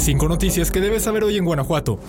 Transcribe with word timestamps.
Cinco 0.00 0.30
noticias 0.30 0.70
que 0.70 0.80
debes 0.80 1.02
saber 1.02 1.24
hoy 1.24 1.36
en 1.36 1.44
Guanajuato. 1.44 2.00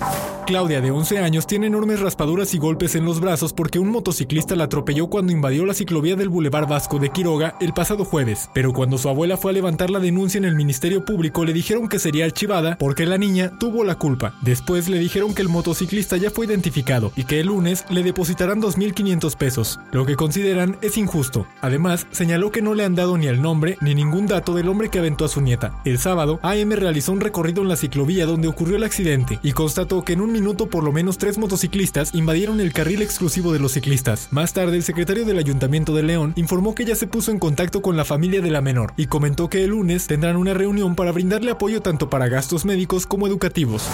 Claudia, 0.48 0.80
de 0.80 0.92
11 0.92 1.20
años, 1.20 1.46
tiene 1.46 1.68
enormes 1.68 1.99
raspaduras 1.99 2.53
y 2.53 2.57
golpes 2.57 2.95
en 2.95 3.03
los 3.03 3.19
brazos 3.19 3.52
porque 3.52 3.79
un 3.79 3.90
motociclista 3.90 4.55
la 4.55 4.63
atropelló 4.63 5.07
cuando 5.07 5.33
invadió 5.33 5.65
la 5.65 5.73
ciclovía 5.73 6.15
del 6.15 6.29
Boulevard 6.29 6.69
Vasco 6.69 6.99
de 6.99 7.09
Quiroga 7.09 7.55
el 7.59 7.73
pasado 7.73 8.05
jueves. 8.05 8.49
Pero 8.54 8.71
cuando 8.71 8.97
su 8.97 9.09
abuela 9.09 9.35
fue 9.35 9.51
a 9.51 9.54
levantar 9.54 9.89
la 9.89 9.99
denuncia 9.99 10.38
en 10.38 10.46
el 10.46 10.55
Ministerio 10.55 11.04
Público, 11.04 11.43
le 11.43 11.51
dijeron 11.51 11.89
que 11.89 11.99
sería 11.99 12.23
archivada 12.23 12.77
porque 12.77 13.05
la 13.05 13.17
niña 13.17 13.51
tuvo 13.59 13.84
la 13.84 13.96
culpa. 13.96 14.36
Después 14.42 14.88
le 14.88 14.98
dijeron 14.98 15.36
que 15.36 15.42
el 15.42 15.50
motociclista 15.50 16.16
ya 16.16 16.32
fue 16.32 16.46
identificado 16.46 17.12
y 17.18 17.26
que 17.26 17.42
el 17.42 17.48
lunes 17.48 17.84
le 17.89 18.04
depositarán 18.04 18.62
2.500 18.62 19.36
pesos, 19.36 19.80
lo 19.92 20.05
que 20.05 20.16
consideran 20.16 20.78
es 20.82 20.98
injusto. 20.98 21.46
Además, 21.60 22.08
señaló 22.12 22.52
que 22.52 22.62
no 22.62 22.73
le 22.73 22.86
han 22.86 22.96
dado 22.96 23.18
ni 23.18 23.28
el 23.28 23.42
nombre 23.42 23.78
ni 23.82 23.96
ningún 23.96 24.28
dato 24.28 24.55
del 24.55 24.70
hombre 24.70 24.89
que 24.89 25.00
aventó 25.00 25.26
a 25.26 25.30
su 25.30 25.42
nieta. 25.42 25.82
El 25.84 26.00
sábado, 26.00 26.39
AM 26.42 26.71
realizó 26.71 27.12
un 27.12 27.20
recorrido 27.20 27.62
en 27.62 27.68
la 27.68 27.80
ciclovía 27.82 28.25
donde 28.25 28.48
ocurrió 28.48 28.77
el 28.77 28.84
accidente 28.84 29.39
y 29.43 29.52
constató 29.52 30.03
que 30.03 30.13
en 30.13 30.21
un 30.21 30.31
minuto 30.31 30.67
por 30.67 30.84
lo 30.84 30.91
menos 30.91 31.17
tres 31.17 31.38
motociclistas 31.38 32.13
invadieron 32.13 32.62
el 32.62 32.73
carril 32.73 33.02
exclusivo 33.02 33.52
de 33.52 33.59
los 33.59 33.73
ciclistas. 33.73 34.30
Más 34.31 34.54
tarde, 34.54 34.77
el 34.77 34.84
secretario 34.84 35.26
del 35.26 35.40
Ayuntamiento 35.40 35.94
de 35.94 36.04
León 36.04 36.34
informó 36.35 36.76
que 36.76 36.85
ya 36.85 36.95
se 36.95 37.07
puso 37.07 37.31
en 37.31 37.40
contacto 37.40 37.81
con 37.81 37.98
la 37.98 38.05
familia 38.05 38.41
de 38.41 38.52
la 38.52 38.62
menor 38.62 38.94
y 38.98 39.07
comentó 39.07 39.49
que 39.49 39.63
el 39.63 39.71
lunes 39.71 40.07
tendrán 40.07 40.38
una 40.38 40.54
reunión 40.54 40.95
para 40.95 41.12
brindarle 41.12 41.52
apoyo 41.52 41.81
tanto 41.81 42.09
para 42.09 42.30
gastos 42.30 42.66
médicos 42.66 43.07
como 43.07 43.27
educativos. 43.27 43.90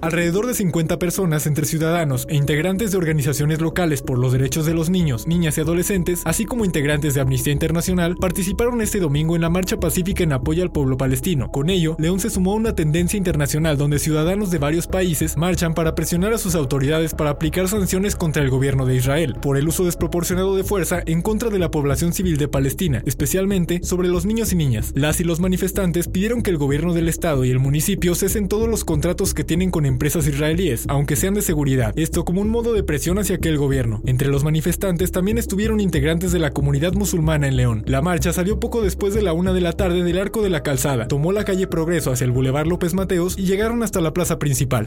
Alrededor 0.00 0.46
de 0.46 0.54
50 0.54 0.98
personas 0.98 1.46
entre 1.46 1.64
ciudadanos 1.64 2.26
e 2.28 2.36
integrantes 2.36 2.90
de 2.90 2.98
organizaciones 2.98 3.60
locales 3.60 4.02
por 4.02 4.18
los 4.18 4.32
derechos 4.32 4.66
de 4.66 4.74
los 4.74 4.90
niños, 4.90 5.26
niñas 5.26 5.56
y 5.56 5.60
adolescentes, 5.60 6.22
así 6.24 6.44
como 6.44 6.64
integrantes 6.64 7.14
de 7.14 7.20
Amnistía 7.20 7.52
Internacional, 7.52 8.16
participaron 8.16 8.80
este 8.82 9.00
domingo 9.00 9.36
en 9.36 9.42
la 9.42 9.50
marcha 9.50 9.78
pacífica 9.78 10.24
en 10.24 10.32
apoyo 10.32 10.62
al 10.62 10.72
pueblo 10.72 10.96
palestino. 10.96 11.50
Con 11.50 11.70
ello, 11.70 11.96
León 11.98 12.20
se 12.20 12.30
sumó 12.30 12.52
a 12.52 12.56
una 12.56 12.74
tendencia 12.74 13.16
internacional 13.22 13.78
donde 13.78 14.00
ciudadanos 14.00 14.50
de 14.50 14.58
varios 14.58 14.88
países 14.88 15.36
marchan 15.36 15.74
para 15.74 15.94
presionar 15.94 16.32
a 16.32 16.38
sus 16.38 16.56
autoridades 16.56 17.14
para 17.14 17.30
aplicar 17.30 17.68
sanciones 17.68 18.16
contra 18.16 18.42
el 18.42 18.50
gobierno 18.50 18.84
de 18.84 18.96
Israel 18.96 19.36
por 19.40 19.56
el 19.56 19.68
uso 19.68 19.84
desproporcionado 19.84 20.56
de 20.56 20.64
fuerza 20.64 21.02
en 21.06 21.22
contra 21.22 21.50
de 21.50 21.60
la 21.60 21.70
población 21.70 22.12
civil 22.12 22.36
de 22.36 22.48
Palestina, 22.48 23.00
especialmente 23.06 23.80
sobre 23.84 24.08
los 24.08 24.26
niños 24.26 24.52
y 24.52 24.56
niñas. 24.56 24.90
Las 24.96 25.20
y 25.20 25.24
los 25.24 25.38
manifestantes 25.38 26.08
pidieron 26.08 26.42
que 26.42 26.50
el 26.50 26.58
gobierno 26.58 26.94
del 26.94 27.08
estado 27.08 27.44
y 27.44 27.50
el 27.50 27.60
municipio 27.60 28.16
cesen 28.16 28.48
todos 28.48 28.68
los 28.68 28.84
contratos 28.84 29.34
que 29.34 29.44
tienen 29.44 29.70
con 29.70 29.86
empresas 29.86 30.26
israelíes, 30.26 30.86
aunque 30.88 31.14
sean 31.14 31.34
de 31.34 31.42
seguridad, 31.42 31.92
esto 31.96 32.24
como 32.24 32.40
un 32.40 32.50
modo 32.50 32.72
de 32.72 32.82
presión 32.82 33.18
hacia 33.18 33.36
aquel 33.36 33.56
gobierno. 33.56 34.02
Entre 34.04 34.28
los 34.28 34.42
manifestantes 34.42 35.12
también 35.12 35.38
estuvieron 35.38 35.78
integrantes 35.78 36.32
de 36.32 36.40
la 36.40 36.50
comunidad 36.50 36.94
musulmana 36.94 37.46
en 37.46 37.56
León. 37.56 37.84
La 37.86 38.02
marcha 38.02 38.32
salió 38.32 38.58
poco 38.58 38.82
después 38.82 39.14
de 39.14 39.22
la 39.22 39.32
una 39.32 39.52
de 39.52 39.60
la 39.60 39.72
tarde 39.72 40.02
del 40.02 40.18
Arco 40.18 40.42
de 40.42 40.50
la 40.50 40.62
Calzada, 40.62 41.08
tomó 41.08 41.32
la 41.32 41.44
calle 41.44 41.66
Progreso 41.66 42.10
hacia 42.10 42.24
el 42.24 42.32
Boulevard 42.32 42.66
López 42.66 42.94
Mateos 43.02 43.36
y 43.36 43.46
llegaron 43.46 43.82
hasta 43.82 44.00
la 44.00 44.12
plaza 44.12 44.38
principal. 44.38 44.86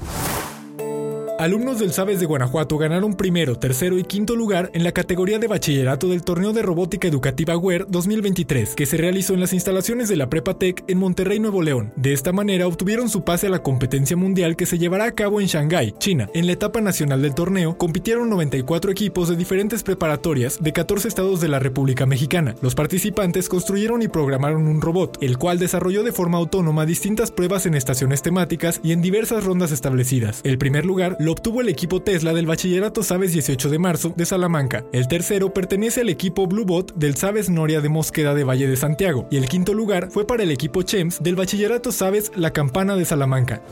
Alumnos 1.38 1.80
del 1.80 1.91
Sabes 1.91 2.22
de 2.22 2.25
Guanajuato 2.25 2.78
ganaron 2.78 3.14
primero, 3.14 3.59
tercero 3.59 3.97
y 3.97 4.03
quinto 4.03 4.38
lugar 4.38 4.72
en 4.73 4.86
la 4.86 4.94
categoría 4.94 5.38
de 5.38 5.47
bachillerato 5.47 6.08
del 6.08 6.23
torneo 6.23 6.53
de 6.53 6.61
robótica 6.61 7.09
educativa 7.09 7.58
WER 7.58 7.88
2023, 7.89 8.73
que 8.73 8.86
se 8.86 8.95
realizó 8.95 9.33
en 9.33 9.41
las 9.41 9.52
instalaciones 9.52 10.08
de 10.08 10.16
la 10.16 10.30
Prepa 10.30 10.58
Tech 10.58 10.86
en 10.88 10.97
Monterrey, 10.97 11.39
Nuevo 11.39 11.61
León. 11.61 11.91
De 11.97 12.13
esta 12.13 12.31
manera 12.31 12.67
obtuvieron 12.67 13.09
su 13.09 13.25
pase 13.25 13.47
a 13.47 13.50
la 13.50 13.61
competencia 13.61 14.16
mundial 14.16 14.56
que 14.56 14.66
se 14.66 14.78
llevará 14.78 15.06
a 15.06 15.11
cabo 15.11 15.41
en 15.41 15.47
Shanghái, 15.47 15.95
China. 15.97 16.30
En 16.33 16.45
la 16.45 16.53
etapa 16.53 16.80
nacional 16.80 17.22
del 17.22 17.36
torneo 17.36 17.78
compitieron 17.78 18.30
94 18.30 18.89
equipos 18.91 19.28
de 19.28 19.36
diferentes 19.36 19.83
preparatorias 19.83 20.63
de 20.63 20.72
14 20.72 21.09
estados 21.09 21.41
de 21.41 21.50
la 21.50 21.59
República 21.59 22.06
Mexicana. 22.06 22.56
Los 22.61 22.75
participantes 22.75 23.50
construyeron 23.50 24.02
y 24.02 24.08
programaron 24.08 24.67
un 24.67 24.80
robot, 24.80 25.17
el 25.19 25.38
cual 25.38 25.59
desarrolló 25.59 26.03
de 26.03 26.13
forma 26.13 26.38
autónoma 26.38 26.86
distintas 26.86 27.31
pruebas 27.31 27.66
en 27.66 27.75
estaciones 27.75 28.22
temáticas 28.22 28.80
y 28.83 28.94
en 28.94 29.02
diversas 29.02 29.44
rondas 29.44 29.73
establecidas. 29.73 30.39
El 30.45 30.58
primer 30.58 30.86
lugar 30.86 31.17
lo 31.25 31.31
obtuvo 31.31 31.61
el 31.61 31.69
equipo 31.69 32.03
Tesla 32.03 32.33
del 32.33 32.45
Bachillerato 32.45 33.01
Sabes 33.01 33.33
18 33.33 33.69
de 33.69 33.79
marzo 33.79 34.13
de 34.15 34.27
Salamanca. 34.27 34.85
El 34.93 35.07
tercero 35.07 35.51
pertenece 35.53 36.01
al 36.01 36.09
equipo 36.09 36.45
Bluebot 36.45 36.94
del 36.95 37.16
Sabes 37.16 37.50
Noria 37.50 37.81
de 37.81 37.89
Mosqueda 37.89 38.35
de 38.35 38.44
Valle 38.44 38.67
de 38.67 38.77
Santiago. 38.77 39.27
Y 39.31 39.38
el 39.38 39.50
quinto 39.50 39.73
lugar 39.73 40.09
fue 40.11 40.27
para 40.27 40.44
el 40.44 40.51
equipo 40.51 40.83
Chems 40.83 41.23
del 41.23 41.35
Bachillerato 41.35 41.91
Sabes 41.91 42.31
La 42.35 42.53
Campana 42.53 42.95
de 42.95 43.05
Salamanca. 43.05 43.63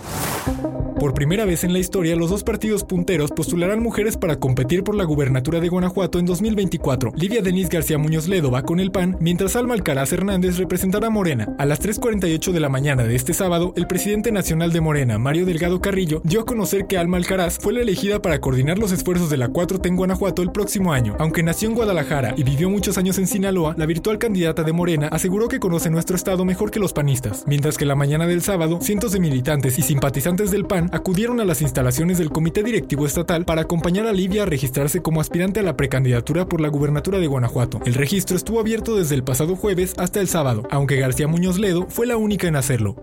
Por 1.03 1.13
primera 1.13 1.43
vez 1.43 1.65
en 1.65 1.73
la 1.73 1.79
historia, 1.79 2.15
los 2.15 2.29
dos 2.29 2.45
partidos 2.45 2.85
punteros 2.85 3.29
postularán 3.31 3.83
mujeres 3.83 4.15
para 4.15 4.39
competir 4.39 4.85
por 4.85 4.95
la 4.95 5.03
gubernatura 5.03 5.59
de 5.59 5.67
Guanajuato 5.67 6.17
en 6.17 6.25
2024. 6.25 7.11
Livia 7.17 7.41
Denise 7.41 7.67
García 7.67 7.97
Muñoz 7.97 8.29
Ledo 8.29 8.49
va 8.49 8.63
con 8.63 8.79
el 8.79 8.89
PAN, 8.89 9.17
mientras 9.19 9.57
Alma 9.57 9.73
Alcaraz 9.73 10.13
Hernández 10.13 10.57
representará 10.57 11.07
a 11.07 11.09
Morena. 11.09 11.53
A 11.59 11.65
las 11.65 11.81
3.48 11.81 12.53
de 12.53 12.59
la 12.61 12.69
mañana 12.69 13.03
de 13.03 13.15
este 13.15 13.33
sábado, 13.33 13.73
el 13.75 13.85
presidente 13.85 14.31
nacional 14.31 14.71
de 14.71 14.79
Morena, 14.79 15.19
Mario 15.19 15.45
Delgado 15.45 15.81
Carrillo, 15.81 16.21
dio 16.23 16.39
a 16.39 16.45
conocer 16.45 16.87
que 16.87 16.97
Alma 16.97 17.17
Alcaraz 17.17 17.42
fue 17.51 17.73
la 17.73 17.81
elegida 17.81 18.21
para 18.21 18.39
coordinar 18.39 18.79
los 18.79 18.91
esfuerzos 18.91 19.29
de 19.29 19.37
la 19.37 19.49
4T 19.49 19.87
en 19.87 19.95
Guanajuato 19.95 20.41
el 20.41 20.51
próximo 20.51 20.93
año. 20.93 21.15
Aunque 21.19 21.43
nació 21.43 21.69
en 21.69 21.75
Guadalajara 21.75 22.33
y 22.37 22.43
vivió 22.43 22.69
muchos 22.69 22.97
años 22.97 23.17
en 23.17 23.27
Sinaloa, 23.27 23.75
la 23.77 23.85
virtual 23.85 24.17
candidata 24.17 24.63
de 24.63 24.73
Morena 24.73 25.07
aseguró 25.11 25.47
que 25.47 25.59
conoce 25.59 25.89
nuestro 25.89 26.15
estado 26.15 26.45
mejor 26.45 26.71
que 26.71 26.79
los 26.79 26.93
panistas. 26.93 27.43
Mientras 27.47 27.77
que 27.77 27.85
la 27.85 27.95
mañana 27.95 28.27
del 28.27 28.41
sábado, 28.41 28.79
cientos 28.81 29.11
de 29.11 29.19
militantes 29.19 29.77
y 29.77 29.81
simpatizantes 29.81 30.51
del 30.51 30.65
PAN 30.65 30.89
acudieron 30.93 31.39
a 31.39 31.45
las 31.45 31.61
instalaciones 31.61 32.17
del 32.17 32.29
Comité 32.29 32.63
Directivo 32.63 33.05
Estatal 33.05 33.45
para 33.45 33.61
acompañar 33.61 34.07
a 34.07 34.13
Livia 34.13 34.43
a 34.43 34.45
registrarse 34.45 35.01
como 35.01 35.21
aspirante 35.21 35.59
a 35.59 35.63
la 35.63 35.75
precandidatura 35.75 36.47
por 36.47 36.61
la 36.61 36.69
gubernatura 36.69 37.19
de 37.19 37.27
Guanajuato. 37.27 37.79
El 37.85 37.95
registro 37.95 38.37
estuvo 38.37 38.59
abierto 38.59 38.95
desde 38.95 39.15
el 39.15 39.23
pasado 39.23 39.55
jueves 39.55 39.93
hasta 39.97 40.19
el 40.19 40.27
sábado, 40.27 40.63
aunque 40.71 40.97
García 40.97 41.27
Muñoz 41.27 41.57
Ledo 41.57 41.87
fue 41.89 42.07
la 42.07 42.17
única 42.17 42.47
en 42.47 42.55
hacerlo. 42.55 42.95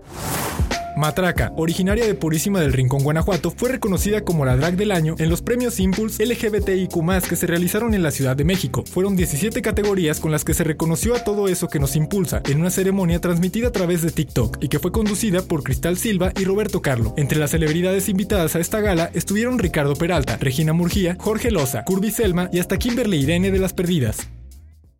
Matraca, 0.95 1.51
originaria 1.55 2.05
de 2.05 2.13
Purísima 2.13 2.59
del 2.59 2.73
Rincón, 2.73 3.03
Guanajuato, 3.03 3.51
fue 3.51 3.69
reconocida 3.69 4.21
como 4.21 4.45
la 4.45 4.57
drag 4.57 4.75
del 4.75 4.91
año 4.91 5.15
en 5.19 5.29
los 5.29 5.41
premios 5.41 5.79
Impulse 5.79 6.25
LGBTIQ 6.25 6.91
que 7.27 7.35
se 7.35 7.47
realizaron 7.47 7.93
en 7.93 8.03
la 8.03 8.11
Ciudad 8.11 8.35
de 8.35 8.43
México. 8.43 8.83
Fueron 8.85 9.15
17 9.15 9.61
categorías 9.61 10.19
con 10.19 10.31
las 10.31 10.43
que 10.43 10.53
se 10.53 10.63
reconoció 10.63 11.15
a 11.15 11.23
todo 11.23 11.47
eso 11.47 11.67
que 11.67 11.79
nos 11.79 11.95
impulsa 11.95 12.41
en 12.45 12.59
una 12.59 12.69
ceremonia 12.69 13.19
transmitida 13.19 13.69
a 13.69 13.71
través 13.71 14.01
de 14.01 14.11
TikTok 14.11 14.57
y 14.61 14.67
que 14.67 14.79
fue 14.79 14.91
conducida 14.91 15.41
por 15.41 15.63
Cristal 15.63 15.97
Silva 15.97 16.31
y 16.39 16.45
Roberto 16.45 16.81
Carlo. 16.81 17.13
Entre 17.17 17.39
las 17.39 17.51
celebridades 17.51 18.09
invitadas 18.09 18.55
a 18.55 18.59
esta 18.59 18.81
gala 18.81 19.09
estuvieron 19.13 19.59
Ricardo 19.59 19.95
Peralta, 19.95 20.37
Regina 20.37 20.73
Murgía, 20.73 21.15
Jorge 21.19 21.51
Loza, 21.51 21.83
Curby 21.83 22.11
Selma 22.11 22.49
y 22.51 22.59
hasta 22.59 22.77
Kimberly 22.77 23.17
Irene 23.17 23.51
de 23.51 23.59
las 23.59 23.73
Perdidas. 23.73 24.27